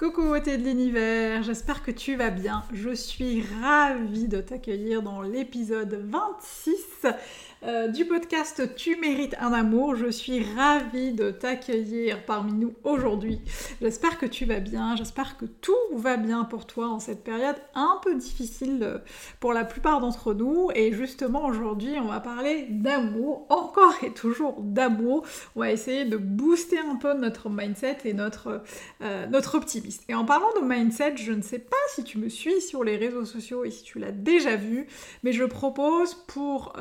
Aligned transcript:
Coucou 0.00 0.22
beauté 0.22 0.56
de 0.56 0.64
l'univers, 0.64 1.42
j'espère 1.42 1.82
que 1.82 1.90
tu 1.90 2.16
vas 2.16 2.30
bien. 2.30 2.64
Je 2.72 2.94
suis 2.94 3.44
ravie 3.60 4.28
de 4.28 4.40
t'accueillir 4.40 5.02
dans 5.02 5.20
l'épisode 5.20 5.92
26 6.08 7.06
euh, 7.62 7.88
du 7.88 8.06
podcast 8.06 8.74
Tu 8.74 8.96
mérites 8.96 9.36
un 9.38 9.52
amour. 9.52 9.94
Je 9.94 10.10
suis 10.10 10.42
ravie 10.54 11.12
de 11.12 11.30
t'accueillir 11.30 12.24
parmi 12.24 12.52
nous 12.52 12.72
aujourd'hui. 12.84 13.42
J'espère 13.82 14.18
que 14.18 14.24
tu 14.24 14.46
vas 14.46 14.60
bien, 14.60 14.96
j'espère 14.96 15.36
que 15.36 15.44
tout 15.44 15.74
va 15.94 16.16
bien 16.16 16.44
pour 16.44 16.66
toi 16.66 16.88
en 16.88 17.00
cette 17.00 17.22
période 17.22 17.56
un 17.74 18.00
peu 18.02 18.14
difficile 18.14 18.78
euh, 18.82 18.98
pour 19.40 19.52
la 19.52 19.64
plupart 19.64 20.00
d'entre 20.00 20.32
nous. 20.32 20.70
Et 20.74 20.92
justement 20.92 21.44
aujourd'hui 21.44 21.96
on 21.98 22.08
va 22.08 22.20
parler 22.20 22.66
d'amour, 22.70 23.46
encore 23.50 23.94
et 24.02 24.12
toujours 24.12 24.56
d'amour. 24.60 25.26
On 25.54 25.60
va 25.60 25.70
essayer 25.70 26.06
de 26.06 26.16
booster 26.16 26.78
un 26.78 26.96
peu 26.96 27.12
notre 27.12 27.50
mindset 27.50 27.98
et 28.06 28.14
notre, 28.14 28.62
euh, 29.02 29.26
notre 29.26 29.56
optimisme. 29.56 30.02
Et 30.08 30.14
en 30.14 30.24
parlant 30.24 30.50
de 30.58 30.66
mindset, 30.66 31.16
je 31.16 31.32
ne 31.32 31.42
sais 31.42 31.58
pas 31.58 31.76
si 31.94 32.04
tu 32.04 32.16
me 32.16 32.30
suis 32.30 32.62
sur 32.62 32.84
les 32.84 32.96
réseaux 32.96 33.26
sociaux 33.26 33.64
et 33.64 33.70
si 33.70 33.82
tu 33.82 33.98
l'as 33.98 34.12
déjà 34.12 34.56
vu, 34.56 34.86
mais 35.24 35.32
je 35.32 35.44
propose 35.44 36.14
pour 36.26 36.72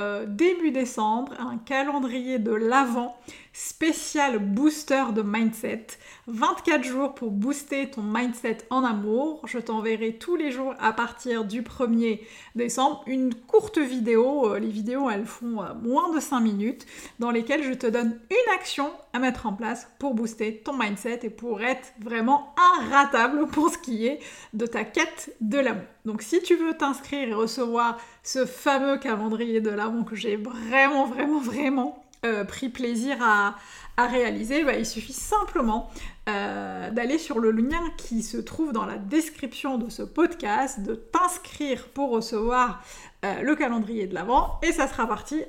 décembre 0.71 1.33
un 1.39 1.57
calendrier 1.57 2.39
de 2.39 2.51
l'Avent 2.51 3.17
spécial 3.53 4.39
booster 4.39 5.05
de 5.13 5.21
mindset. 5.21 5.87
24 6.27 6.83
jours 6.83 7.15
pour 7.15 7.31
booster 7.31 7.89
ton 7.89 8.01
mindset 8.01 8.59
en 8.69 8.83
amour. 8.83 9.41
Je 9.45 9.57
t'enverrai 9.57 10.13
tous 10.13 10.35
les 10.35 10.51
jours 10.51 10.73
à 10.79 10.93
partir 10.93 11.45
du 11.45 11.61
1er 11.61 12.21
décembre 12.55 13.03
une 13.07 13.33
courte 13.33 13.77
vidéo. 13.77 14.53
Euh, 14.53 14.59
les 14.59 14.69
vidéos, 14.69 15.09
elles 15.09 15.25
font 15.25 15.61
euh, 15.61 15.73
moins 15.73 16.13
de 16.13 16.19
5 16.19 16.39
minutes 16.39 16.85
dans 17.19 17.31
lesquelles 17.31 17.63
je 17.63 17.73
te 17.73 17.87
donne 17.87 18.19
une 18.29 18.53
action 18.53 18.91
à 19.13 19.19
mettre 19.19 19.45
en 19.45 19.53
place 19.53 19.87
pour 19.99 20.13
booster 20.13 20.61
ton 20.63 20.77
mindset 20.77 21.19
et 21.23 21.29
pour 21.29 21.61
être 21.61 21.93
vraiment 21.99 22.53
inratable 22.77 23.47
pour 23.47 23.69
ce 23.69 23.77
qui 23.77 24.05
est 24.05 24.19
de 24.53 24.65
ta 24.65 24.83
quête 24.83 25.35
de 25.41 25.57
l'amour. 25.57 25.83
Donc 26.05 26.21
si 26.21 26.41
tu 26.41 26.55
veux 26.55 26.73
t'inscrire 26.73 27.29
et 27.29 27.33
recevoir 27.33 27.97
ce 28.23 28.45
fameux 28.45 28.97
calendrier 28.97 29.61
de 29.61 29.69
l'amour 29.69 30.05
que 30.05 30.15
j'ai 30.15 30.35
vraiment, 30.35 31.05
vraiment, 31.05 31.39
vraiment 31.39 32.03
euh, 32.25 32.43
pris 32.43 32.69
plaisir 32.69 33.17
à, 33.21 33.55
réaliser, 33.97 34.63
bah, 34.63 34.77
il 34.77 34.85
suffit 34.85 35.11
simplement 35.11 35.89
euh, 36.29 36.89
d'aller 36.89 37.17
sur 37.17 37.39
le 37.39 37.51
lien 37.51 37.81
qui 37.97 38.23
se 38.23 38.37
trouve 38.37 38.71
dans 38.71 38.85
la 38.85 38.97
description 38.97 39.77
de 39.77 39.89
ce 39.89 40.03
podcast, 40.03 40.81
de 40.81 40.95
t'inscrire 40.95 41.89
pour 41.89 42.11
recevoir 42.11 42.81
euh, 43.25 43.41
le 43.41 43.55
calendrier 43.57 44.07
de 44.07 44.13
l'avant 44.13 44.57
et 44.63 44.71
ça 44.71 44.87
sera 44.87 45.05
parti 45.05 45.43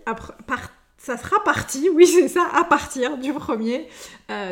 ça 1.02 1.16
sera 1.16 1.42
parti, 1.42 1.88
oui 1.94 2.06
c'est 2.06 2.28
ça, 2.28 2.46
à 2.54 2.64
partir 2.64 3.18
du 3.18 3.32
1er 3.32 3.86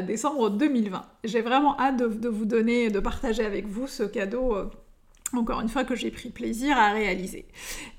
décembre 0.02 0.50
2020. 0.50 1.04
J'ai 1.24 1.40
vraiment 1.40 1.78
hâte 1.78 1.98
de, 1.98 2.28
vous 2.28 2.44
donner, 2.44 2.90
de 2.90 2.98
partager 2.98 3.44
avec 3.44 3.66
vous 3.66 3.86
ce 3.86 4.02
cadeau 4.02 4.56
encore 5.34 5.60
une 5.60 5.68
fois 5.68 5.84
que 5.84 5.94
j'ai 5.94 6.10
pris 6.10 6.30
plaisir 6.30 6.76
à 6.76 6.90
réaliser. 6.90 7.46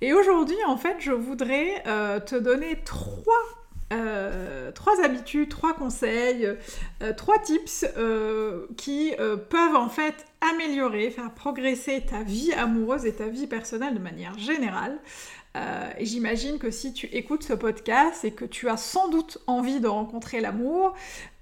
Et 0.01 0.13
aujourd'hui, 0.13 0.57
en 0.67 0.77
fait, 0.77 0.97
je 0.99 1.11
voudrais 1.11 1.83
te 2.25 2.35
donner 2.35 2.79
trois 2.83 3.45
euh, 3.91 4.71
trois 4.71 5.03
habitudes, 5.03 5.49
trois 5.49 5.73
conseils, 5.73 6.45
euh, 7.01 7.13
trois 7.13 7.39
tips 7.39 7.85
euh, 7.97 8.67
qui 8.77 9.13
peuvent 9.49 9.75
en 9.75 9.89
fait 9.89 10.13
améliorer, 10.41 11.09
faire 11.09 11.31
progresser 11.33 12.01
ta 12.01 12.21
vie 12.21 12.53
amoureuse 12.53 13.05
et 13.05 13.13
ta 13.13 13.27
vie 13.27 13.47
personnelle 13.47 13.95
de 13.95 13.99
manière 13.99 14.38
générale. 14.38 14.99
Euh, 15.57 15.89
j'imagine 15.99 16.59
que 16.59 16.69
si 16.69 16.93
tu 16.93 17.07
écoutes 17.07 17.41
ce 17.43 17.53
podcast 17.53 18.23
et 18.23 18.31
que 18.31 18.45
tu 18.45 18.69
as 18.69 18.77
sans 18.77 19.09
doute 19.09 19.39
envie 19.47 19.79
de 19.79 19.87
rencontrer 19.87 20.41
l'amour, 20.41 20.93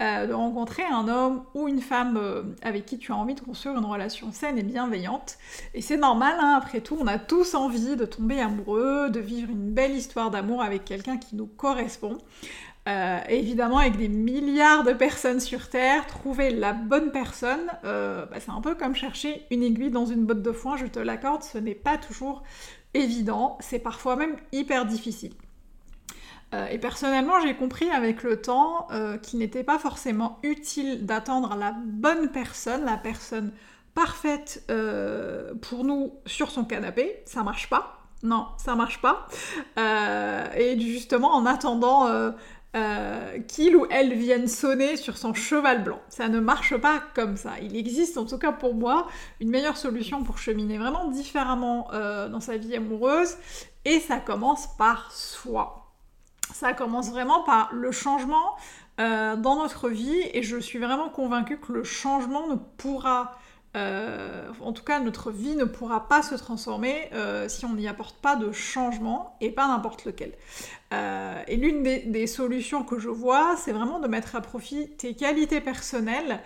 euh, 0.01 0.28
de 0.28 0.34
rencontrer 0.34 0.84
un 0.84 1.09
homme 1.09 1.44
ou 1.53 1.68
une 1.68 1.81
femme 1.81 2.16
euh, 2.16 2.44
avec 2.62 2.85
qui 2.85 2.97
tu 2.97 3.12
as 3.12 3.17
envie 3.17 3.35
de 3.35 3.41
construire 3.41 3.78
une 3.78 3.85
relation 3.85 4.31
saine 4.31 4.57
et 4.57 4.63
bienveillante. 4.63 5.38
Et 5.73 5.81
c'est 5.81 5.97
normal, 5.97 6.38
hein, 6.40 6.56
après 6.57 6.79
tout, 6.79 6.97
on 7.00 7.07
a 7.07 7.19
tous 7.19 7.53
envie 7.53 7.97
de 7.97 8.06
tomber 8.06 8.40
amoureux, 8.40 9.09
de 9.09 9.19
vivre 9.19 9.50
une 9.50 9.72
belle 9.72 9.96
histoire 9.96 10.31
d'amour 10.31 10.62
avec 10.62 10.85
quelqu'un 10.85 11.17
qui 11.17 11.35
nous 11.35 11.47
correspond. 11.47 12.17
Évidemment, 13.30 13.80
avec 13.80 13.98
des 13.98 14.08
milliards 14.08 14.84
de 14.84 14.94
personnes 14.94 15.40
sur 15.40 15.70
Terre, 15.70 16.08
trouver 16.08 16.52
la 16.52 16.74
bonne 16.74 17.12
personne, 17.12 17.68
bah, 17.84 18.40
c'est 18.40 18.52
un 18.52 18.62
peu 18.62 18.75
comme 18.75 18.96
chercher 18.96 19.46
une 19.52 19.64
aiguille 19.64 19.92
dans 19.92 20.06
une 20.06 20.25
botte 20.25 20.42
de 20.42 20.52
foin, 20.52 20.78
je 20.78 20.86
te 20.86 21.00
l'accorde, 21.00 21.44
ce 21.44 21.58
n'est 21.58 21.76
pas 21.76 21.97
toujours 21.97 22.44
évident, 22.94 23.58
c'est 23.59 23.80
parfois 23.80 24.16
même 24.16 24.36
hyper 24.52 24.86
difficile. 24.86 25.34
Euh, 26.53 26.68
et 26.68 26.78
personnellement, 26.78 27.40
j'ai 27.42 27.56
compris 27.56 27.90
avec 27.90 28.24
le 28.24 28.42
temps 28.42 28.88
euh, 28.92 29.18
qu'il 29.18 29.40
n'était 29.40 29.64
pas 29.64 29.80
forcément 29.80 30.40
utile 30.44 31.06
d'attendre 31.06 31.56
la 31.56 31.74
bonne 31.86 32.31
personne, 32.31 32.86
la 32.86 32.97
personne 32.97 33.52
parfaite 33.94 34.64
euh, 34.70 35.53
pour 35.62 35.84
nous 35.84 36.14
sur 36.26 36.50
son 36.50 36.64
canapé. 36.64 37.22
Ça 37.26 37.44
marche 37.44 37.70
pas. 37.70 37.94
Non, 38.24 38.47
ça 38.58 38.76
marche 38.76 39.00
pas. 39.00 39.28
et 40.58 40.80
justement, 40.80 41.36
en 41.36 41.46
attendant 41.46 42.08
euh, 42.75 43.39
qu'il 43.47 43.75
ou 43.75 43.88
elle 43.89 44.13
vienne 44.13 44.47
sonner 44.47 44.97
sur 44.97 45.17
son 45.17 45.33
cheval 45.33 45.83
blanc. 45.83 46.01
Ça 46.09 46.28
ne 46.28 46.39
marche 46.39 46.75
pas 46.78 47.01
comme 47.16 47.38
ça. 47.38 47.53
Il 47.61 47.75
existe, 47.78 48.17
en 48.17 48.25
tout 48.25 48.38
cas 48.38 48.51
pour 48.51 48.75
moi, 48.75 49.07
une 49.39 49.50
meilleure 49.50 49.78
solution 49.78 50.23
pour 50.23 50.38
cheminer 50.38 50.78
vraiment 50.78 51.07
différemment 51.07 51.88
euh, 51.94 52.28
dans 52.28 52.41
sa 52.41 52.57
vie 52.57 52.75
amoureuse, 52.75 53.38
et 53.85 54.00
ça 54.00 54.17
commence 54.17 54.67
par 54.78 55.11
soi. 55.11 55.94
Ça 56.53 56.73
commence 56.73 57.09
vraiment 57.09 57.44
par 57.44 57.69
le 57.73 57.91
changement 57.91 58.57
euh, 58.99 59.35
dans 59.38 59.55
notre 59.55 59.89
vie, 59.89 60.22
et 60.34 60.44
je 60.44 60.57
suis 60.57 60.79
vraiment 60.79 61.09
convaincue 61.09 61.59
que 61.59 61.72
le 61.72 61.84
changement 61.84 62.47
ne 62.47 62.55
pourra 62.55 63.38
euh, 63.78 64.50
en 64.62 64.74
tout 64.74 64.84
cas, 64.84 65.00
notre 65.00 65.32
vie 65.32 65.56
ne 65.56 65.64
pourra 65.64 66.08
pas 66.08 66.24
se 66.24 66.36
transformer 66.36 67.10
euh, 67.14 67.48
si 67.48 67.64
on 67.66 67.74
n'y 67.74 67.88
apporte 67.88 68.18
pas 68.18 68.36
de 68.36 68.52
changement 68.52 69.38
et 69.40 69.52
pas 69.52 69.68
n'importe 69.68 70.06
lequel. 70.06 70.34
Euh, 70.94 71.42
et 71.48 71.58
l'une 71.58 71.84
des, 71.84 72.28
solutions 72.28 72.84
que 72.84 72.98
je 72.98 73.10
vois, 73.10 73.56
c'est 73.58 73.72
vraiment 73.72 74.00
de 74.00 74.08
mettre 74.08 74.36
à 74.36 74.42
profit 74.42 74.90
tes 74.98 75.14
qualités 75.14 75.62
personnelles 75.62 76.40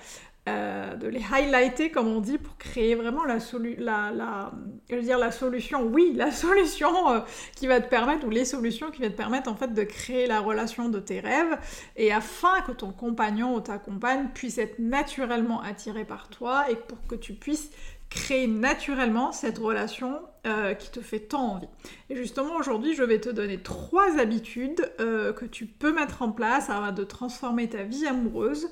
euh, 0.50 0.96
de 0.96 1.07
les 1.07 1.22
highlighter, 1.31 1.91
comme 1.91 2.07
on 2.07 2.19
dit, 2.19 2.40
pour 2.40 2.57
créer 2.57 2.96
vraiment 2.96 3.25
la, 3.25 3.38
la, 3.78 4.52
je 4.90 4.96
veux 4.96 5.03
dire, 5.03 5.19
la 5.19 5.31
solution, 5.31 5.84
oui, 5.84 6.13
la 6.16 6.31
solution 6.31 7.12
euh, 7.12 7.19
qui 7.56 7.68
va 7.68 7.79
te 7.79 7.88
permettre, 7.88 8.25
ou 8.25 8.31
les 8.31 8.46
solutions 8.46 8.90
qui 8.90 9.03
vont 9.03 9.09
te 9.09 9.16
permettre 9.16 9.51
en 9.51 9.56
fait 9.56 9.72
de 9.72 9.84
créer 9.84 10.25
la 10.25 10.40
relation 10.40 10.90
de 10.90 11.00
tes 11.00 11.19
rêves, 11.19 11.59
et 11.96 12.12
afin 12.12 12.62
que 12.62 12.72
ton 12.72 12.91
compagnon 12.91 13.53
ou 13.53 13.59
ta 13.59 13.78
compagne 13.78 14.30
puisse 14.34 14.57
être 14.57 14.80
naturellement 14.80 15.62
attiré 15.62 16.06
par 16.06 16.28
toi, 16.28 16.66
et 16.72 16.75
pour 16.75 17.06
que 17.06 17.16
tu 17.16 17.34
puisses 17.34 17.69
créer 18.11 18.45
naturellement 18.45 19.31
cette 19.31 19.57
relation 19.57 20.19
euh, 20.45 20.75
qui 20.75 20.91
te 20.91 20.99
fait 20.99 21.22
tant 21.22 21.53
envie. 21.53 21.67
Et 22.11 22.16
justement 22.16 22.56
aujourd'hui 22.57 22.94
je 22.94 23.03
vais 23.03 23.19
te 23.19 23.30
donner 23.30 23.57
trois 23.57 24.19
habitudes 24.19 24.91
que 25.00 25.45
tu 25.45 25.65
peux 25.65 25.94
mettre 25.94 26.21
en 26.21 26.31
place 26.31 26.69
afin 26.69 26.91
de 26.91 27.03
transformer 27.03 27.69
ta 27.69 27.83
vie 27.83 28.06
amoureuse 28.06 28.69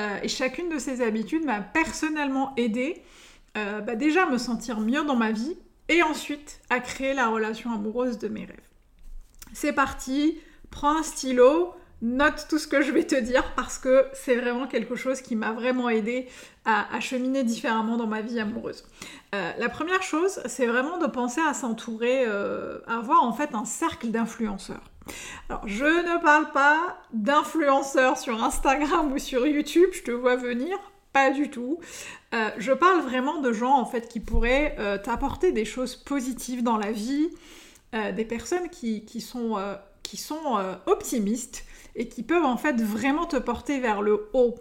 euh, 0.00 0.18
et 0.22 0.28
chacune 0.28 0.68
de 0.70 0.78
ces 0.78 1.02
habitudes 1.02 1.44
m'a 1.44 1.60
personnellement 1.60 2.54
aidé 2.56 3.02
euh, 3.58 3.80
bah, 3.80 3.96
déjà 3.96 4.26
à 4.26 4.30
me 4.30 4.38
sentir 4.38 4.80
mieux 4.80 5.04
dans 5.04 5.16
ma 5.16 5.32
vie 5.32 5.56
et 5.88 6.02
ensuite 6.02 6.60
à 6.70 6.80
créer 6.80 7.12
la 7.12 7.28
relation 7.28 7.72
amoureuse 7.72 8.18
de 8.18 8.28
mes 8.28 8.44
rêves. 8.44 8.56
C'est 9.52 9.72
parti, 9.72 10.38
prends 10.70 10.98
un 10.98 11.02
stylo, 11.02 11.74
note 12.02 12.46
tout 12.48 12.58
ce 12.58 12.66
que 12.66 12.82
je 12.82 12.90
vais 12.92 13.04
te 13.04 13.14
dire 13.14 13.44
parce 13.54 13.78
que 13.78 14.06
c'est 14.12 14.36
vraiment 14.36 14.66
quelque 14.66 14.96
chose 14.96 15.20
qui 15.20 15.36
m'a 15.36 15.52
vraiment 15.52 15.88
aidé 15.88 16.28
à, 16.64 17.00
cheminer 17.00 17.42
différemment 17.42 17.96
dans 17.96 18.06
ma 18.06 18.20
vie 18.20 18.38
amoureuse. 18.38 18.84
Euh, 19.34 19.50
la 19.58 19.68
première 19.68 20.02
chose, 20.02 20.40
c'est 20.46 20.66
vraiment 20.66 20.98
de 20.98 21.06
penser 21.06 21.40
à 21.40 21.54
s'entourer, 21.54 22.24
à 22.24 22.98
avoir 22.98 23.22
en 23.24 23.32
fait 23.32 23.54
un 23.54 23.64
cercle 23.64 24.08
d'influenceurs. 24.08 24.90
Alors, 25.48 25.66
je 25.66 25.84
ne 25.84 26.22
parle 26.22 26.50
pas 26.52 26.98
d'influenceurs 27.12 28.18
sur 28.18 28.42
Instagram 28.42 29.12
ou 29.12 29.18
sur 29.18 29.46
YouTube, 29.46 29.90
je 29.92 30.02
te 30.02 30.10
vois 30.10 30.36
venir. 30.36 30.76
pas 31.12 31.30
du 31.30 31.50
tout. 31.50 31.80
Euh, 32.34 32.50
je 32.58 32.72
parle 32.72 33.00
vraiment 33.00 33.40
de 33.40 33.52
gens 33.52 33.76
en 33.76 33.84
fait 33.84 34.08
qui 34.08 34.20
pourraient 34.20 34.76
euh, 34.78 34.96
t'apporter 34.96 35.50
des 35.50 35.64
choses 35.64 35.96
positives 35.96 36.62
dans 36.62 36.76
la 36.76 36.92
vie, 36.92 37.30
euh, 37.94 38.12
des 38.12 38.24
personnes 38.24 38.68
qui 38.68 39.20
sont 39.20 39.58
optimistes 40.86 41.64
et 41.96 42.08
qui 42.08 42.22
peuvent 42.22 42.44
en 42.44 42.56
fait 42.56 42.80
vraiment 42.80 43.26
te 43.26 43.36
porter 43.36 43.80
vers 43.80 44.02
le 44.02 44.28
haut. 44.32 44.54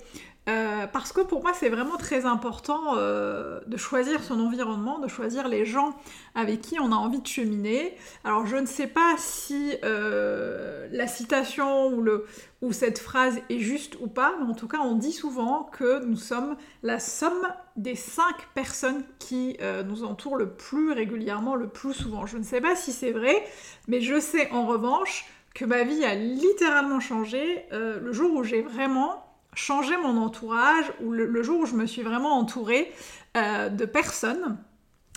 Euh, 0.50 0.88
parce 0.88 1.12
que 1.12 1.22
pour 1.22 1.44
moi, 1.44 1.52
c'est 1.54 1.70
vraiment 1.70 1.98
très 1.98 2.26
important 2.26 2.96
euh, 2.98 3.60
de 3.68 3.78
choisir 3.78 4.24
son 4.24 4.40
environnement, 4.40 4.98
de 4.98 5.08
choisir 5.08 5.48
les 5.48 5.64
gens 5.64 5.96
avec 6.34 6.62
qui 6.62 6.80
on 6.80 6.92
a 6.92 6.96
envie 6.96 7.20
de 7.20 7.28
cheminer. 7.28 7.96
Alors, 8.24 8.48
je 8.48 8.56
ne 8.56 8.66
sais 8.66 8.88
pas 8.88 9.14
si 9.18 9.76
euh, 9.84 10.88
la 10.92 11.06
citation 11.06 11.88
ou, 11.90 12.02
le, 12.02 12.26
ou 12.64 12.72
cette 12.72 12.98
phrase 12.98 13.40
est 13.50 13.60
juste 13.60 13.98
ou 14.00 14.08
pas, 14.08 14.34
mais 14.40 14.50
en 14.50 14.56
tout 14.56 14.68
cas, 14.68 14.80
on 14.80 14.96
dit 14.96 15.12
souvent 15.12 15.70
que 15.72 16.04
nous 16.04 16.18
sommes 16.18 16.56
la 16.82 17.00
somme 17.00 17.48
des 17.76 17.96
cinq 17.96 18.48
personnes 18.56 19.04
qui 19.20 19.58
nous 19.88 20.04
entourent 20.04 20.36
le 20.36 20.50
plus 20.50 20.92
régulièrement, 20.92 21.56
le 21.56 21.68
plus 21.68 21.94
souvent. 21.94 22.26
Je 22.26 22.38
ne 22.38 22.44
sais 22.44 22.60
pas 22.60 22.76
si 22.76 22.92
c'est 22.92 23.12
vrai, 23.12 23.44
mais 23.88 24.02
je 24.02 24.20
sais 24.20 24.50
en 24.52 24.66
revanche 24.66 25.26
que 25.54 25.66
ma 25.66 25.84
vie 25.84 26.04
a 26.06 26.16
littéralement 26.16 27.00
changé 27.00 27.66
le 27.72 28.12
jour 28.14 28.34
où 28.34 28.44
j'ai 28.44 28.62
vraiment 28.62 29.30
changer 29.54 29.98
mon 29.98 30.18
entourage, 30.18 30.86
ou 31.02 31.12
le, 31.12 31.44
jour 31.44 31.62
où 31.62 31.66
je 31.66 31.76
me 31.76 31.86
suis 31.86 32.02
vraiment 32.02 32.38
entourée 32.38 32.92
euh, 33.38 33.70
de 33.70 33.86
personnes, 33.86 34.58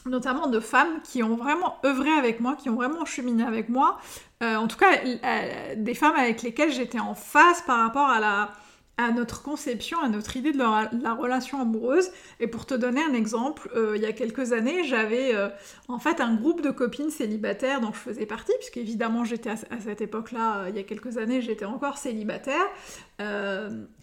notamment 0.07 0.49
de 0.49 0.61
femmes 0.61 1.01
qui 1.05 1.23
ont 1.23 1.37
vraiment 1.37 1.79
œuvré 1.85 2.11
avec 2.11 2.41
moi, 2.41 2.57
qui 2.57 2.69
ont 2.69 2.75
vraiment 2.75 3.05
cheminé 3.05 3.45
avec 3.45 3.69
moi, 3.69 3.99
euh, 4.43 4.57
en 4.57 4.67
tout 4.67 4.77
cas 4.77 4.99
euh, 5.05 5.75
des 5.77 5.95
femmes 5.95 6.17
avec 6.17 6.43
lesquelles 6.43 6.73
j'étais 6.73 7.01
en 7.01 7.15
phase 7.15 7.63
par 7.63 7.79
rapport 7.79 8.09
à 8.09 8.21
la, 8.21 8.53
à 8.99 9.11
notre 9.11 9.43
conception, 9.43 9.99
à 10.01 10.09
notre 10.09 10.37
idée 10.37 10.53
de 10.53 10.59
la, 10.59 11.15
relation 11.15 11.61
amoureuse. 11.61 12.11
Et 12.41 12.47
pour 12.47 12.67
te 12.67 12.75
donner 12.75 13.03
un 13.03 13.15
exemple, 13.15 13.71
euh, 13.75 13.97
il 13.97 14.03
y 14.03 14.07
a 14.07 14.13
quelques 14.13 14.53
années, 14.53 14.85
j'avais 14.85 15.35
euh, 15.35 15.49
en 15.89 15.99
fait 15.99 16.21
un 16.21 16.35
groupe 16.35 16.63
de 16.63 16.71
copines 16.71 17.11
célibataires 17.11 17.81
dont 17.81 17.93
je 17.93 17.99
faisais 17.99 18.27
partie, 18.27 18.53
puisque 18.59 18.77
évidemment 18.77 19.25
j'étais 19.25 19.51
à, 19.51 19.57
cette 19.57 20.01
époque-là, 20.03 20.59
euh, 20.59 20.69
il 20.69 20.77
y 20.77 20.79
a 20.79 20.83
quelques 20.83 21.17
années, 21.17 21.41
j'étais 21.41 21.65
encore 21.65 21.97
célibataire. 21.97 22.67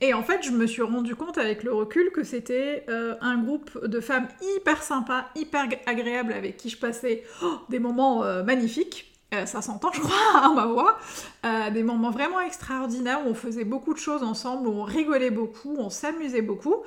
et 0.01 0.13
en 0.13 0.23
fait, 0.23 0.43
je 0.43 0.51
me 0.51 0.65
suis 0.65 0.81
rendu 0.81 1.13
compte 1.13 1.37
avec 1.37 1.63
le 1.63 1.73
recul 1.73 2.09
que 2.11 2.23
c'était 2.23 2.85
un 2.87 3.37
groupe 3.37 3.85
de 3.85 3.99
femmes 3.99 4.29
hyper 4.55 4.81
sympas, 4.81 5.25
hyper 5.35 5.67
agréables, 5.85 6.31
avec 6.31 6.55
qui 6.55 6.69
je 6.69 6.77
passais 6.77 7.23
oh, 7.43 7.55
des 7.67 7.79
moments 7.79 8.23
magnifiques. 8.43 9.08
Euh, 9.33 9.45
ça 9.45 9.61
s'entend, 9.61 9.91
je 9.93 9.99
crois, 9.99 10.43
à 10.43 10.49
ma 10.49 10.65
voix. 10.65 10.97
Euh, 11.45 11.69
des 11.69 11.83
moments 11.83 12.11
vraiment 12.11 12.39
extraordinaires 12.39 13.21
où 13.25 13.29
on 13.29 13.35
faisait 13.35 13.63
beaucoup 13.63 13.93
de 13.93 13.99
choses 13.99 14.23
ensemble, 14.23 14.67
où 14.67 14.71
on 14.71 14.83
rigolait 14.83 15.31
beaucoup, 15.31 15.75
on 15.77 15.89
s'amusait 15.89 16.41
beaucoup. 16.41 16.77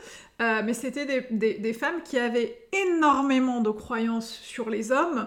Euh, 0.41 0.62
mais 0.65 0.75
c'était 0.75 1.27
des, 1.31 1.73
femmes 1.73 2.03
qui 2.05 2.19
avaient 2.19 2.59
énormément 2.73 3.61
de 3.61 3.71
croyances 3.71 4.31
sur 4.31 4.71
les 4.71 4.93
hommes, 4.93 5.27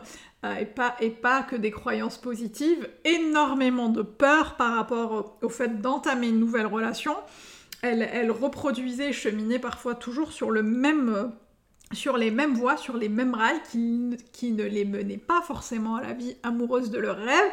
et, 0.59 0.65
pas, 1.09 1.41
que 1.41 1.55
des 1.55 1.71
croyances 1.71 2.19
positives, 2.19 2.87
énormément 3.03 3.89
de 3.89 4.03
peur 4.03 4.57
par 4.57 4.75
rapport 4.75 5.37
au, 5.41 5.49
fait 5.49 5.81
d'entamer 5.81 6.27
une 6.27 6.39
nouvelle 6.39 6.67
relation. 6.67 7.15
Elles, 7.81 8.07
elles 8.13 8.29
reproduisaient, 8.29 9.11
cheminaient 9.11 9.57
parfois 9.57 9.95
toujours 9.95 10.31
sur 10.31 10.51
le 10.51 10.61
même 10.61 11.31
sur 11.93 12.17
les 12.17 12.31
mêmes 12.31 12.53
voies, 12.53 12.77
sur 12.77 12.97
les 12.97 13.09
mêmes 13.09 13.35
rails, 13.35 13.61
qui, 13.71 14.51
ne 14.51 14.63
les 14.63 14.85
menaient 14.85 15.17
pas 15.17 15.41
forcément 15.41 15.95
à 15.95 16.01
la 16.01 16.13
vie 16.13 16.35
amoureuse 16.43 16.89
de 16.89 16.99
leur 16.99 17.17
rêve. 17.17 17.51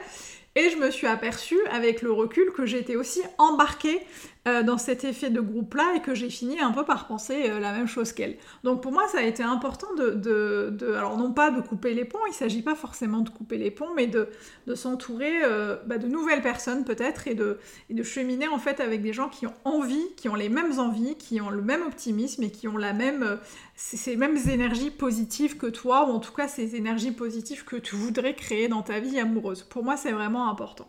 Et 0.55 0.69
je 0.69 0.77
me 0.77 0.91
suis 0.91 1.07
aperçue 1.07 1.61
avec 1.71 2.03
le 2.03 2.13
recul 2.13 2.53
que 2.53 2.67
j'étais 2.67 2.97
aussi 2.97 3.23
embarquée 3.39 4.01
euh, 4.49 4.65
dans 4.65 4.77
cet 4.77 5.05
effet 5.05 5.31
de 5.31 5.41
groupe-là 5.41 5.95
et 5.95 6.01
que 6.03 6.17
j'ai 6.17 6.29
fini 6.29 6.61
un 6.61 6.73
peu 6.73 6.85
par 6.85 7.07
penser 7.07 7.49
euh, 7.49 7.61
la 7.61 7.71
même 7.71 7.87
chose 7.87 8.13
qu'elle. 8.13 8.39
Donc 8.65 8.83
pour 8.83 8.91
moi, 8.91 9.07
ça 9.07 9.19
a 9.19 9.23
été 9.23 9.45
important 9.45 9.87
de, 9.95 10.11
de, 10.11 10.95
alors 10.95 11.17
non 11.17 11.33
pas 11.33 11.53
de 11.53 11.61
couper 11.61 11.95
les 11.95 12.05
ponts, 12.05 12.19
il 12.27 12.31
ne 12.31 12.35
s'agit 12.35 12.63
pas 12.63 12.75
forcément 12.75 13.21
de 13.21 13.29
couper 13.29 13.57
les 13.57 13.71
ponts, 13.71 13.95
mais 13.95 14.09
de, 14.09 14.29
de 14.67 14.75
s'entourer 14.75 15.45
euh, 15.45 15.77
bah, 15.87 15.97
de 15.97 16.09
nouvelles 16.09 16.43
personnes 16.43 16.85
peut-être 16.85 17.29
et 17.29 17.37
de, 17.37 17.59
et 17.89 17.95
de 17.95 18.03
cheminer 18.03 18.49
en 18.49 18.59
fait 18.59 18.81
avec 18.81 19.01
des 19.01 19.13
gens 19.13 19.29
qui 19.29 19.47
ont 19.47 19.55
envie, 19.65 20.13
qui 20.17 20.29
ont 20.29 20.35
les 20.35 20.49
mêmes 20.49 20.77
envies, 20.81 21.15
qui 21.15 21.41
ont 21.41 21.51
le 21.51 21.63
même 21.63 21.83
optimisme 21.83 22.43
et 22.43 22.51
qui 22.51 22.67
ont 22.67 22.77
la 22.77 22.95
même, 22.95 23.39
ces 23.77 24.17
mêmes 24.17 24.39
énergies 24.49 24.91
positives 24.91 25.57
que 25.57 25.69
toi, 25.69 26.09
ou 26.09 26.13
en 26.13 26.19
tout 26.19 26.33
cas 26.33 26.49
ces 26.49 26.75
énergies 26.75 27.13
positives 27.13 27.65
que 27.65 27.77
tu 27.77 27.95
voudrais 27.95 28.35
créer 28.35 28.67
dans 28.67 28.83
ta 28.83 28.99
vie 28.99 29.21
amoureuse. 29.21 29.63
Pour 29.63 29.85
moi, 29.85 29.97
c'est 29.97 30.11
vraiment 30.11 30.49
important. 30.49 30.89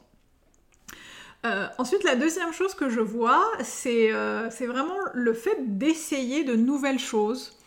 Euh, 1.46 1.68
ensuite, 1.78 2.04
la 2.04 2.16
deuxième 2.16 2.54
chose 2.54 2.74
que 2.74 2.90
je 2.90 3.02
vois, 3.02 3.46
c'est 3.62 4.14
euh, 4.14 4.50
vraiment 4.62 4.98
le 5.14 5.34
fait 5.34 5.78
d'essayer 5.78 6.44
de 6.44 6.56
nouvelles 6.56 7.00
choses. 7.00 7.58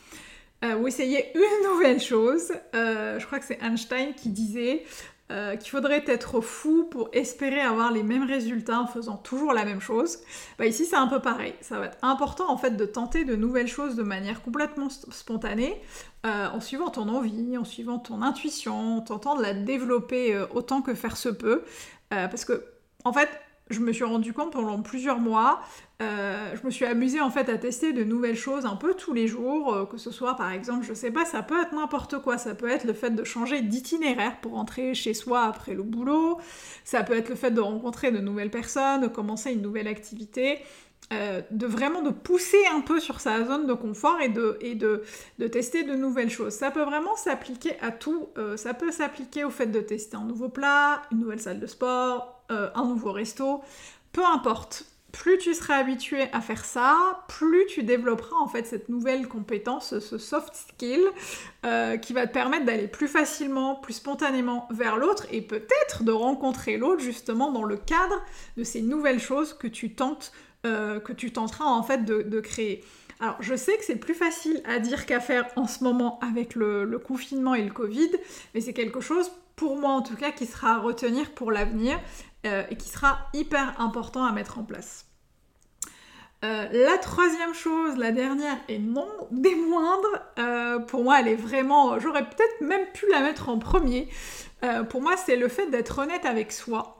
Euh, 0.64 0.75
ou 0.76 0.88
essayer 0.88 1.26
une 1.34 1.70
nouvelle 1.70 2.00
chose. 2.00 2.52
je 2.73 3.25
crois 3.26 3.38
que 3.38 3.44
c'est 3.44 3.62
Einstein 3.62 4.14
qui 4.14 4.31
disait 4.31 4.84
qu'il 5.58 5.70
faudrait 5.70 6.05
être 6.06 6.40
fou 6.40 6.84
pour 6.84 7.11
espérer 7.12 7.61
avoir 7.61 7.90
les 7.90 8.05
mêmes 8.05 8.23
résultats 8.23 8.81
en 8.81 8.87
faisant 8.87 9.17
toujours 9.17 9.52
la 9.52 9.64
même 9.64 9.81
chose. 9.81 10.20
Bah, 10.56 10.67
ici, 10.67 10.87
c'est 10.87 10.96
un 10.96 11.08
peu 11.08 11.20
pareil. 11.20 11.52
Ça 11.61 11.81
va 11.81 11.87
être 11.87 11.99
important 12.00 12.49
en 12.49 12.56
fait 12.56 12.70
de 12.70 12.87
tenter 12.87 13.25
de 13.25 13.34
nouvelles 13.34 13.67
choses 13.67 13.96
de 13.96 14.05
manière 14.05 14.40
complètement 14.40 14.88
spontanée, 14.88 15.82
en 16.25 16.61
suivant 16.61 16.88
ton 16.90 17.08
envie, 17.08 17.58
en 17.58 17.64
suivant 17.64 17.99
ton 17.99 18.23
intuition, 18.23 18.99
en 18.99 19.00
tentant 19.00 19.37
de 19.37 19.43
la 19.43 19.52
développer 19.52 20.40
autant 20.55 20.81
que 20.81 20.94
faire 20.94 21.17
se 21.17 21.28
peut. 21.28 21.64
parce 22.08 22.44
que, 22.44 22.64
en 23.05 23.12
fait, 23.12 23.28
je 23.70 23.80
me 23.80 23.92
suis 23.92 24.04
rendu 24.04 24.32
compte 24.32 24.52
pendant 24.52 24.80
plusieurs 24.80 25.18
mois, 25.18 25.60
euh, 26.02 26.54
je 26.54 26.64
me 26.64 26.70
suis 26.70 26.84
amusée 26.84 27.20
en 27.20 27.30
fait 27.30 27.48
à 27.48 27.58
tester 27.58 27.92
de 27.92 28.04
nouvelles 28.04 28.36
choses 28.36 28.64
un 28.64 28.76
peu 28.76 28.94
tous 28.94 29.12
les 29.12 29.26
jours, 29.26 29.74
euh, 29.74 29.86
que 29.86 29.96
ce 29.96 30.10
soit 30.10 30.36
par 30.36 30.52
exemple, 30.52 30.84
je 30.86 30.94
sais 30.94 31.10
pas, 31.10 31.24
ça 31.24 31.42
peut 31.42 31.60
être 31.60 31.72
n'importe 31.72 32.20
quoi, 32.20 32.38
ça 32.38 32.54
peut 32.54 32.68
être 32.68 32.84
le 32.84 32.92
fait 32.92 33.10
de 33.10 33.24
changer 33.24 33.62
d'itinéraire 33.62 34.40
pour 34.40 34.52
rentrer 34.52 34.94
chez 34.94 35.14
soi 35.14 35.42
après 35.42 35.74
le 35.74 35.82
boulot, 35.82 36.38
ça 36.84 37.02
peut 37.02 37.16
être 37.16 37.28
le 37.28 37.34
fait 37.34 37.50
de 37.50 37.60
rencontrer 37.60 38.12
de 38.12 38.18
nouvelles 38.18 38.50
personnes, 38.50 39.10
commencer 39.10 39.52
une 39.52 39.62
nouvelle 39.62 39.88
activité, 39.88 40.58
euh, 41.12 41.40
de 41.50 41.66
vraiment 41.66 42.02
de 42.02 42.10
pousser 42.10 42.64
un 42.72 42.80
peu 42.80 43.00
sur 43.00 43.20
sa 43.20 43.44
zone 43.44 43.66
de 43.66 43.74
confort 43.74 44.18
et 44.20 44.28
de, 44.28 45.02
tester 45.48 45.82
de 45.82 45.94
nouvelles 45.94 46.30
choses. 46.30 46.52
Ça 46.52 46.70
peut 46.70 46.82
vraiment 46.82 47.14
s'appliquer 47.16 47.76
à 47.80 47.92
tout. 47.92 48.30
Ça 48.56 48.74
peut 48.74 48.90
s'appliquer 48.90 49.44
au 49.44 49.50
fait 49.50 49.66
de 49.66 49.80
tester 49.80 50.16
un 50.16 50.24
nouveau 50.24 50.48
plat, 50.48 51.02
une 51.12 51.20
nouvelle 51.20 51.40
salle 51.40 51.60
de 51.60 51.66
sport, 51.66 52.36
euh, 52.50 52.70
un 52.75 52.84
nouveau 52.84 53.12
resto, 53.12 53.62
peu 54.12 54.25
importe. 54.25 54.84
Plus 55.12 55.38
tu 55.38 55.54
seras 55.54 55.76
habitué 55.76 56.25
à 56.32 56.43
faire 56.43 56.64
ça, 56.66 57.25
plus 57.26 57.64
tu 57.66 57.82
développeras 57.82 58.37
en 58.37 58.48
fait 58.48 58.66
cette 58.66 58.90
nouvelle 58.90 59.28
compétence, 59.28 59.98
ce 59.98 60.19
soft 60.19 60.54
skill 60.54 61.00
qui 62.02 62.12
va 62.12 62.26
te 62.26 62.32
permettre 62.34 62.66
d'aller 62.66 62.87
plus 62.87 63.08
facilement, 63.08 63.76
plus 63.76 63.94
spontanément 63.94 64.69
vers 64.70 64.98
l'autre 64.98 65.25
et 65.31 65.40
peut-être 65.40 66.02
de 66.02 66.12
rencontrer 66.12 66.76
l'autre 66.76 67.00
justement 67.00 67.50
dans 67.50 67.62
le 67.62 67.78
cadre 67.78 68.21
de 68.59 68.62
ces 68.62 68.82
nouvelles 68.82 69.21
choses 69.21 69.54
que 69.54 69.68
tu 69.68 69.94
tentes 69.94 70.32
euh, 70.66 70.99
que 70.99 71.12
tu 71.12 71.30
tenteras 71.32 71.66
en 71.66 71.82
fait 71.82 72.04
de, 72.04 72.40
créer. 72.40 72.82
Alors 73.21 73.37
je 73.40 73.54
sais 73.54 73.76
que 73.76 73.85
c'est 73.85 73.97
plus 73.97 74.14
facile 74.14 74.61
à 74.64 74.80
dire 74.80 75.06
qu'à 75.06 75.21
faire 75.21 75.47
en 75.54 75.68
ce 75.68 75.85
moment 75.85 76.18
avec 76.21 76.56
le, 76.56 76.99
confinement 76.99 77.54
et 77.54 77.62
le 77.62 77.71
Covid, 77.71 78.11
mais 78.52 78.61
c'est 78.61 78.73
quelque 78.73 79.00
chose 79.00 79.30
pour 79.54 79.76
moi 79.76 79.92
en 79.92 80.02
tout 80.02 80.16
cas 80.16 80.32
qui 80.32 80.44
sera 80.44 80.75
à 80.75 80.78
retenir 80.78 81.30
pour 81.32 81.52
l'avenir 81.52 82.00
euh, 82.47 82.62
et 82.71 82.76
qui 82.76 82.88
sera 82.88 83.19
hyper 83.35 83.81
important 83.81 84.25
à 84.25 84.33
mettre 84.33 84.59
en 84.59 84.65
place. 84.65 85.07
Euh, 86.45 86.67
la 86.71 86.99
troisième 86.99 87.55
chose, 87.55 87.97
la 87.97 88.12
dernière 88.12 88.57
et 88.69 88.79
non 88.79 89.09
des 89.31 89.55
moindres, 89.55 90.87
pour 90.87 91.03
moi 91.03 91.21
elle 91.21 91.29
est 91.29 91.37
vraiment, 91.37 91.99
j'aurais 91.99 92.29
peut-être 92.29 92.61
même 92.61 92.87
pu 92.93 93.07
la 93.11 93.21
mettre 93.21 93.49
en 93.49 93.59
premier. 93.59 94.09
pour 94.91 95.00
moi 95.00 95.17
c'est 95.17 95.37
le 95.37 95.49
fait 95.49 95.69
d'être 95.71 95.99
honnête 95.99 96.26
avec 96.26 96.53
soi. 96.53 96.97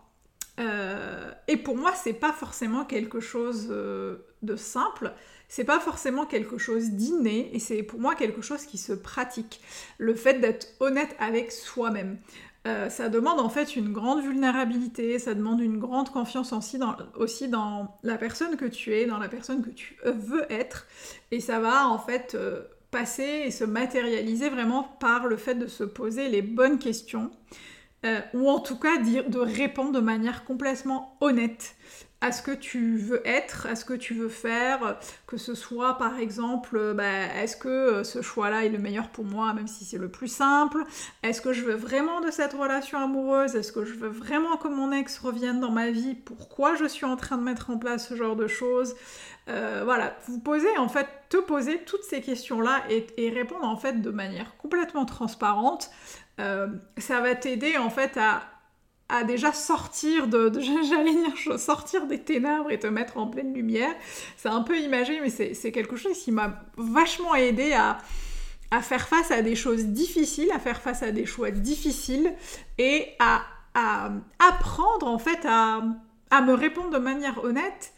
Euh, 0.59 1.31
et 1.49 1.57
pour 1.57 1.77
moi, 1.77 1.93
c'est 1.95 2.15
pas 2.15 2.33
forcément 2.33 2.85
quelque 2.85 3.21
chose 3.21 3.69
euh, 3.71 4.27
de 4.43 4.57
simple, 4.57 5.13
c'est 5.49 5.65
pas 5.65 5.81
forcément 5.81 6.25
quelque 6.25 6.59
chose 6.59 6.91
d'inné, 6.91 7.55
et 7.55 7.59
c'est 7.59 7.83
pour 7.83 8.01
moi 8.01 8.15
quelque 8.15 8.43
chose 8.43 8.65
qui 8.65 8.79
se 8.79 8.93
pratique. 8.93 9.61
Le 9.99 10.15
fait 10.15 10.41
d'être 10.41 10.69
honnête 10.81 11.15
avec 11.19 11.53
soi-même. 11.53 12.19
Euh, 12.67 12.91
ça 12.91 13.09
demande 13.09 13.41
en 13.41 13.49
fait 13.49 13.77
une 13.77 13.93
grande 13.93 14.23
vulnérabilité, 14.23 15.19
ça 15.19 15.35
demande 15.35 15.61
une 15.61 15.79
grande 15.79 16.11
confiance 16.11 16.53
aussi 16.53 17.49
dans, 17.49 17.97
la 18.03 18.19
personne 18.19 18.57
que 18.57 18.67
tu 18.67 18.93
es, 18.93 19.07
dans 19.07 19.19
la 19.19 19.29
personne 19.29 19.63
que 19.63 19.71
tu 19.71 19.97
veux 20.05 20.51
être, 20.51 20.87
et 21.31 21.41
ça 21.41 21.61
va 21.61 21.89
en 21.89 21.99
fait 21.99 22.37
passer 22.91 23.43
et 23.47 23.51
se 23.51 23.65
matérialiser 23.65 24.49
vraiment 24.49 24.83
par 25.01 25.27
le 25.27 25.37
fait 25.37 25.55
de 25.55 25.67
se 25.67 25.85
poser 25.85 26.29
les 26.29 26.43
bonnes 26.43 26.79
questions. 26.79 27.31
Euh, 28.05 28.21
ou 28.35 28.49
en 28.49 28.61
tout 28.61 28.79
cas 28.79 28.99
de 28.99 29.39
répondre 29.39 29.93
de 29.93 30.01
manière 30.01 30.45
complètement 30.45 31.17
honnête 31.21 31.77
à 32.27 32.33
ce 32.33 32.43
que 32.43 32.51
tu 32.51 32.97
veux 32.97 33.23
être, 33.25 33.67
à 33.67 33.77
ce 33.77 33.85
que 33.85 33.95
tu 33.95 34.13
veux 34.13 34.29
faire, 34.29 34.99
que 35.27 35.37
ce 35.37 35.55
soit 35.55 35.97
par 35.97 36.19
exemple, 36.19 36.93
bah, 36.95 37.05
est-ce 37.41 37.57
que 37.57 38.03
ce 38.03 38.21
choix-là 38.21 38.65
est 38.65 38.69
le 38.69 38.79
meilleur 38.79 39.09
pour 39.09 39.25
moi, 39.25 39.53
même 39.53 39.69
si 39.69 39.85
c'est 39.85 39.99
le 39.99 40.09
plus 40.09 40.29
simple? 40.29 40.85
Est-ce 41.23 41.41
que 41.41 41.53
je 41.53 41.63
veux 41.63 41.75
vraiment 41.77 42.21
de 42.21 42.33
cette 42.33 42.53
relation 42.53 42.99
amoureuse? 42.99 43.55
Est-ce 43.55 43.71
que 43.71 43.85
je 43.85 43.95
veux 43.95 44.09
vraiment 44.09 44.57
que 44.57 44.67
mon 44.67 44.91
ex 44.91 45.19
revienne 45.19 45.61
dans 45.61 45.71
ma 45.71 45.91
vie? 45.91 46.15
Pourquoi 46.15 46.75
je 46.75 46.87
suis 46.87 47.07
en 47.07 47.17
train 47.17 47.39
de 47.39 47.43
mettre 47.43 47.71
en 47.71 47.79
place 47.79 48.09
ce 48.09 48.17
genre 48.17 48.37
de 48.37 48.49
choses? 48.49 48.97
Euh, 49.49 49.83
voilà, 49.85 50.17
vous 50.27 50.41
posez 50.41 50.77
en 50.79 50.89
fait, 50.89 51.07
te 51.29 51.37
poser 51.37 51.79
toutes 51.85 52.03
ces 52.03 52.21
questions-là 52.21 52.83
et, 52.91 53.31
répondre 53.31 53.65
en 53.65 53.77
fait 53.77 54.03
de 54.03 54.11
manière 54.11 54.57
complètement 54.57 55.05
transparente. 55.05 55.91
Euh, 56.41 56.67
ça 56.99 57.21
va 57.21 57.37
t'aider 57.37 57.79
en 57.79 57.89
fait 57.89 58.17
à, 58.17 58.43
déjà 59.27 59.53
sortir 59.53 60.29
de, 60.29 60.53
j'allais 60.61 61.15
dire, 61.15 61.59
sortir 61.59 62.07
des 62.07 62.21
ténèbres 62.21 62.71
et 62.71 62.79
te 62.79 62.87
mettre 62.87 63.19
en 63.19 63.27
pleine 63.29 63.55
lumière. 63.55 63.95
C'est 64.37 64.49
un 64.49 64.63
peu 64.63 64.79
imagé, 64.79 65.21
mais 65.21 65.31
c'est 65.31 65.73
quelque 65.73 65.97
chose 65.97 66.19
qui 66.19 66.33
m'a 66.33 66.65
vachement 66.77 67.35
aidé 67.35 67.73
à, 67.73 67.99
à 68.71 68.83
faire 68.83 69.07
face 69.07 69.31
à 69.31 69.43
des 69.43 69.55
choses 69.55 69.87
difficiles, 69.87 70.51
à 70.53 70.59
faire 70.59 70.81
face 70.81 71.03
à 71.03 71.13
des 71.13 71.27
choix 71.27 71.51
difficiles 71.51 72.33
et 72.79 73.09
à, 73.19 73.43
à 73.75 74.11
apprendre 74.39 75.07
en 75.07 75.19
fait 75.19 75.41
à, 75.45 75.83
à 76.31 76.43
me 76.43 76.55
répondre 76.55 76.91
de 76.91 76.99
manière 76.99 77.45
honnête 77.45 77.93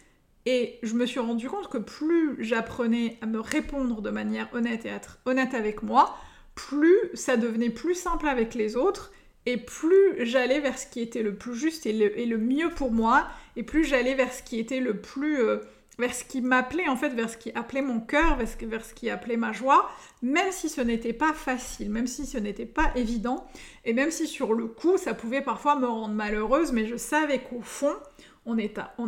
et 0.47 0.79
je 0.83 0.95
me 0.95 1.05
suis 1.05 1.21
rendu 1.21 1.49
compte 1.49 1.69
que 1.69 1.79
plus 1.79 2.37
j'apprenais 2.43 3.19
à 3.21 3.27
me 3.27 3.39
répondre 3.39 4.01
de 4.01 4.11
manière 4.11 4.49
honnête 4.55 4.87
et 4.87 4.91
à 4.91 4.95
être 4.95 5.19
honnête 5.27 5.53
avec 5.53 5.83
moi, 5.83 6.17
plus 6.55 6.97
ça 7.15 7.37
devenait 7.37 7.71
plus 7.71 7.95
simple 7.95 8.27
avec 8.27 8.55
les 8.55 8.75
autres 8.75 9.13
et 9.49 9.57
plus 9.57 10.27
j'allais 10.27 10.61
vers 10.61 10.79
ce 10.79 10.87
qui 10.87 11.01
était 11.01 11.23
le 11.23 11.35
plus 11.35 11.55
juste 11.55 11.87
et 11.87 11.93
le, 11.95 12.39
mieux 12.39 12.69
pour 12.69 12.93
moi 12.93 13.27
et 13.57 13.63
plus 13.63 13.83
j'allais 13.83 14.15
vers 14.15 14.31
ce 14.31 14.43
qui 14.43 14.59
était 14.59 14.81
le 14.81 15.01
plus 15.01 15.41
euh, 15.41 15.61
vers 15.99 16.15
ce 16.15 16.23
qui 16.23 16.43
m'appelait 16.43 16.87
en 16.87 16.97
fait 16.97 17.09
vers 17.09 17.31
ce 17.31 17.39
qui 17.39 17.51
appelait 17.55 17.81
mon 17.81 17.99
cœur 17.99 18.37
vers 18.37 18.47
ce, 18.47 18.67
vers 18.67 18.85
ce 18.85 18.93
qui 18.93 19.09
appelait 19.09 19.39
ma 19.39 19.53
joie 19.53 19.91
même 20.21 20.53
si 20.53 20.69
ce 20.69 20.83
n'était 20.83 21.15
pas 21.15 21.33
facile 21.33 21.91
même 21.91 22.07
si 22.07 22.27
ce 22.27 22.37
n'était 22.37 22.67
pas 22.67 22.93
évident 22.95 23.47
et 23.87 23.95
même 23.95 24.11
si 24.11 24.27
sur 24.27 24.53
le 24.53 24.67
coup 24.67 24.99
ça 24.99 25.15
pouvait 25.15 25.41
parfois 25.41 25.77
me 25.77 25.87
rendre 25.87 26.15
malheureuse 26.15 26.73
mais 26.73 26.87
je 26.87 26.97
savais 26.97 27.39
qu'au 27.39 27.63
fond 27.63 27.97
en 28.45 28.57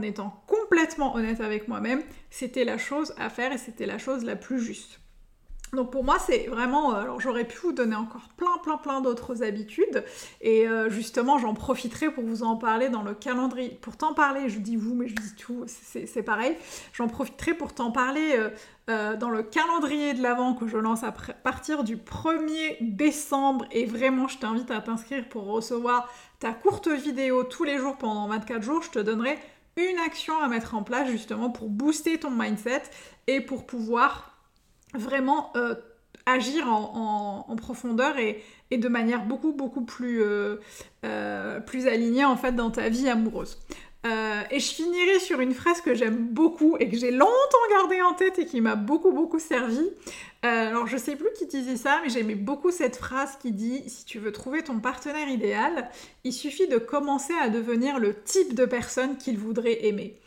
étant, 0.02 0.42
complètement 0.46 1.14
honnête 1.14 1.40
avec 1.40 1.66
moi-même, 1.66 2.02
c'était 2.28 2.64
la 2.64 2.76
chose 2.76 3.14
à 3.16 3.30
faire 3.30 3.52
et 3.52 3.58
c'était 3.58 3.86
la 3.86 3.96
chose 3.96 4.22
la 4.22 4.36
plus 4.36 4.60
juste. 4.60 5.00
Donc 5.72 5.90
pour 5.92 6.04
moi, 6.04 6.18
c'est 6.18 6.46
vraiment... 6.46 6.94
Euh, 6.94 7.02
alors 7.02 7.20
j'aurais 7.20 7.44
pu 7.44 7.58
vous 7.58 7.72
donner 7.72 7.96
encore 7.96 8.28
plein, 8.36 8.58
plein, 8.62 8.76
plein 8.76 9.00
d'autres 9.00 9.42
habitudes. 9.42 10.04
Et 10.40 10.66
euh, 10.66 10.90
justement, 10.90 11.38
j'en 11.38 11.54
profiterai 11.54 12.10
pour 12.10 12.24
vous 12.24 12.42
en 12.42 12.56
parler 12.56 12.88
dans 12.88 13.02
le 13.02 13.14
calendrier. 13.14 13.78
Pour 13.80 13.96
t'en 13.96 14.14
parler, 14.14 14.48
je 14.48 14.58
dis 14.58 14.76
vous, 14.76 14.94
mais 14.94 15.08
je 15.08 15.14
dis 15.14 15.34
tout, 15.36 15.64
c'est 15.66 16.22
pareil. 16.22 16.56
J'en 16.92 17.08
profiterai 17.08 17.54
pour 17.54 17.72
t'en 17.72 17.90
parler 17.92 18.36
euh, 18.88 19.16
dans 19.16 19.30
le 19.30 19.42
calendrier 19.42 20.14
de 20.14 20.22
l'Avent 20.22 20.54
que 20.54 20.66
je 20.66 20.76
lance 20.76 21.04
à 21.04 21.12
partir 21.12 21.84
du 21.84 21.96
1er 21.96 22.78
décembre. 22.80 23.64
Et 23.70 23.86
vraiment, 23.86 24.26
je 24.26 24.38
t'invite 24.38 24.70
à 24.70 24.80
t'inscrire 24.80 25.28
pour 25.28 25.44
recevoir 25.44 26.12
ta 26.40 26.52
courte 26.52 26.88
vidéo 26.88 27.44
tous 27.44 27.64
les 27.64 27.78
jours 27.78 27.96
pendant 27.96 28.26
24 28.28 28.62
jours. 28.62 28.82
Je 28.82 28.90
te 28.90 28.98
donnerai 28.98 29.38
une 29.76 29.98
action 29.98 30.38
à 30.40 30.48
mettre 30.48 30.74
en 30.74 30.82
place 30.82 31.08
justement 31.08 31.50
pour 31.50 31.68
booster 31.68 32.18
ton 32.18 32.30
mindset 32.30 32.82
et 33.26 33.40
pour 33.40 33.66
pouvoir 33.66 34.29
vraiment 34.94 35.52
euh, 35.56 35.74
agir 36.26 36.66
en, 36.68 37.56
profondeur 37.56 38.16
et, 38.18 38.42
de 38.70 38.88
manière 38.88 39.24
beaucoup 39.24 39.52
beaucoup 39.52 39.84
plus, 39.84 40.22
euh, 40.22 40.56
euh, 41.04 41.60
plus 41.60 41.86
alignée 41.86 42.24
en 42.24 42.36
fait 42.36 42.52
dans 42.52 42.70
ta 42.70 42.88
vie 42.88 43.08
amoureuse. 43.08 43.58
et 44.04 44.60
je 44.60 44.72
finirai 44.72 45.18
sur 45.18 45.40
une 45.40 45.52
phrase 45.52 45.80
que 45.80 45.94
j'aime 45.94 46.28
beaucoup 46.28 46.76
et 46.78 46.88
que 46.88 46.96
j'ai 46.96 47.10
longtemps 47.10 47.66
gardée 47.70 48.00
en 48.00 48.14
tête 48.14 48.38
et 48.38 48.46
qui 48.46 48.60
m'a 48.60 48.76
beaucoup 48.76 49.12
beaucoup 49.12 49.38
servi. 49.38 49.86
alors 50.42 50.86
je 50.86 50.96
sais 50.96 51.16
plus 51.16 51.28
qui 51.36 51.46
disait 51.46 51.76
ça, 51.76 52.00
mais 52.02 52.10
j'aimais 52.10 52.36
beaucoup 52.36 52.70
cette 52.70 52.96
phrase 52.96 53.36
qui 53.42 53.52
dit 53.52 53.82
si 53.88 54.04
tu 54.04 54.18
veux 54.18 54.32
trouver 54.32 54.62
ton 54.62 54.78
partenaire 54.78 55.28
idéal, 55.28 55.90
il 56.24 56.32
suffit 56.32 56.68
de 56.68 56.78
commencer 56.78 57.34
à 57.42 57.48
devenir 57.48 57.98
le 57.98 58.14
type 58.22 58.54
de 58.54 58.64
personne 58.64 59.16
qu'il 59.16 59.36
voudrait 59.36 59.86
aimer. 59.86 60.20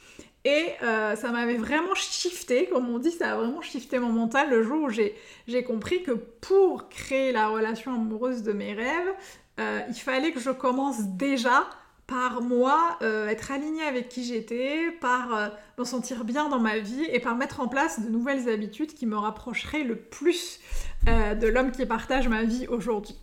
Et 0.45 0.71
euh, 0.81 1.15
ça 1.15 1.31
m'avait 1.31 1.55
vraiment 1.55 1.95
shifté, 1.95 2.67
comme 2.67 2.89
on 2.89 2.99
dit, 2.99 3.11
ça 3.11 3.31
a 3.31 3.35
vraiment 3.37 3.61
shifté 3.61 3.97
mon 3.99 4.11
mental 4.11 4.49
le 4.49 4.61
jour 4.61 4.83
où 4.83 4.89
j'ai 4.89 5.63
compris 5.63 6.03
que 6.03 6.11
pour 6.11 6.89
créer 6.89 7.31
la 7.31 7.47
relation 7.47 7.93
amoureuse 7.93 8.43
de 8.43 8.51
mes 8.51 8.73
rêves, 8.73 9.13
euh, 9.59 9.79
il 9.87 9.95
fallait 9.95 10.31
que 10.31 10.41
je 10.41 10.49
commence 10.49 11.01
déjà 11.01 11.69
par 12.07 12.41
moi, 12.41 12.97
euh, 13.01 13.29
être 13.29 13.51
alignée 13.51 13.83
avec 13.83 14.09
qui 14.09 14.25
j'étais, 14.25 14.91
par 14.99 15.51
me 15.77 15.85
sentir 15.85 16.25
bien 16.25 16.49
dans 16.49 16.59
ma 16.59 16.77
vie 16.77 17.05
et 17.05 17.21
par 17.21 17.37
mettre 17.37 17.61
en 17.61 17.69
place 17.69 18.01
de 18.01 18.09
nouvelles 18.09 18.49
habitudes 18.49 18.93
qui 18.93 19.05
me 19.05 19.15
rapprocheraient 19.15 19.83
le 19.83 19.95
plus 19.95 20.59
de 21.07 21.47
l'homme 21.47 21.71
qui 21.71 21.85
partage 21.85 22.27
ma 22.27 22.43
vie 22.43 22.67
aujourd'hui. 22.67 23.17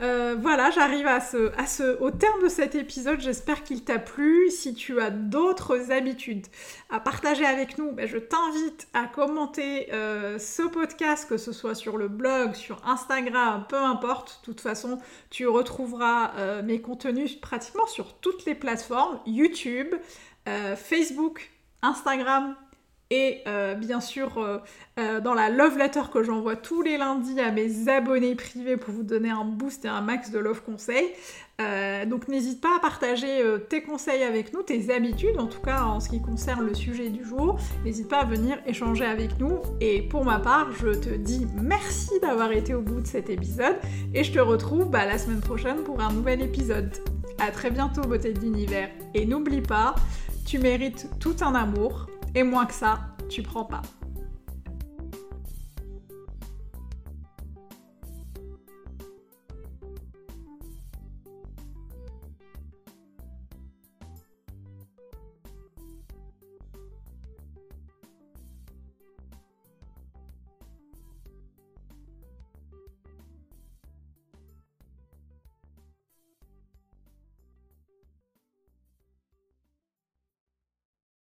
Euh, 0.00 0.34
voilà, 0.40 0.70
j'arrive 0.70 1.06
à 1.06 1.20
ce, 1.20 2.00
au 2.00 2.10
terme 2.10 2.42
de 2.42 2.48
cet 2.48 2.74
épisode. 2.74 3.20
J'espère 3.20 3.62
qu'il 3.62 3.84
t'a 3.84 3.98
plu. 3.98 4.50
Si 4.50 4.74
tu 4.74 5.00
as 5.00 5.10
d'autres 5.10 5.92
habitudes 5.92 6.46
à 6.90 6.98
partager 6.98 7.46
avec 7.46 7.78
nous, 7.78 7.92
ben, 7.92 8.08
je 8.08 8.18
t'invite 8.18 8.88
à 8.92 9.06
commenter 9.06 9.92
euh, 9.92 10.38
ce 10.38 10.62
podcast, 10.62 11.28
que 11.28 11.36
ce 11.36 11.52
soit 11.52 11.74
sur 11.74 11.96
le 11.96 12.08
blog, 12.08 12.54
sur 12.54 12.84
Instagram, 12.86 13.66
peu 13.68 13.78
importe. 13.78 14.40
De 14.40 14.46
toute 14.46 14.60
façon, 14.60 14.98
tu 15.30 15.46
retrouveras 15.46 16.32
euh, 16.38 16.62
mes 16.62 16.80
contenus 16.80 17.40
pratiquement 17.40 17.86
sur 17.86 18.14
toutes 18.14 18.44
les 18.46 18.54
plateformes 18.54 19.20
YouTube, 19.26 19.94
Facebook, 20.76 21.50
Instagram, 21.80 22.54
et 23.10 23.42
euh, 23.46 23.74
bien 23.74 24.00
sûr 24.00 24.38
euh, 24.38 24.58
euh, 24.98 25.20
dans 25.20 25.34
la 25.34 25.50
love 25.50 25.76
letter 25.76 26.02
que 26.12 26.22
j'envoie 26.22 26.56
tous 26.56 26.82
les 26.82 26.96
lundis 26.96 27.38
à 27.40 27.50
mes 27.50 27.88
abonnés 27.88 28.34
privés 28.34 28.76
pour 28.76 28.94
vous 28.94 29.02
donner 29.02 29.30
un 29.30 29.44
boost 29.44 29.84
et 29.84 29.88
un 29.88 30.00
max 30.00 30.30
de 30.30 30.38
love 30.38 30.62
conseils. 30.62 31.12
donc 32.06 32.28
n'hésite 32.28 32.60
pas 32.60 32.76
à 32.76 32.80
partager 32.80 33.42
tes 33.68 33.82
conseils 33.82 34.22
avec 34.22 34.52
nous, 34.52 34.62
tes 34.62 34.92
habitudes 34.92 35.38
en 35.38 35.46
tout 35.46 35.60
cas 35.60 35.82
en 35.82 36.00
ce 36.00 36.08
qui 36.08 36.20
concerne 36.20 36.66
le 36.66 36.74
sujet 36.74 37.10
du 37.10 37.24
jour. 37.24 37.58
N'hésite 37.84 38.08
pas 38.08 38.20
à 38.20 38.24
venir 38.24 38.58
échanger 38.66 39.04
avec 39.04 39.38
nous 39.38 39.58
et 39.80 40.02
pour 40.02 40.24
ma 40.24 40.38
part 40.38 40.72
je 40.72 40.88
te 40.88 41.10
dis 41.10 41.46
merci 41.60 42.18
d'avoir 42.20 42.50
été 42.52 42.74
au 42.74 42.80
bout 42.80 43.00
de 43.00 43.06
cet 43.06 43.30
épisode 43.30 43.76
et 44.14 44.24
je 44.24 44.32
te 44.32 44.40
retrouve 44.40 44.88
bah, 44.88 45.04
la 45.04 45.18
semaine 45.18 45.40
prochaine 45.40 45.84
pour 45.84 46.00
un 46.00 46.12
nouvel 46.12 46.42
épisode. 46.42 46.90
A 47.38 47.50
très 47.50 47.70
bientôt 47.70 48.02
beauté 48.02 48.32
de 48.32 48.40
l'univers 48.40 48.88
et 49.12 49.26
n'oublie 49.26 49.60
pas, 49.60 49.94
tu 50.46 50.58
mérites 50.58 51.08
tout 51.20 51.36
un 51.40 51.54
amour 51.54 52.06
et 52.34 52.42
moins 52.42 52.66
que 52.66 52.74
ça, 52.74 52.98
tu 53.28 53.42
prends 53.42 53.64
pas. 53.64 53.82